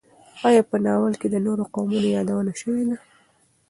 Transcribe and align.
ایا 0.47 0.61
په 0.69 0.77
ناول 0.85 1.13
کې 1.21 1.27
د 1.31 1.35
نورو 1.45 1.63
قومونو 1.73 2.07
یادونه 2.17 2.51
شوې 2.61 2.83
ده؟ 2.89 2.97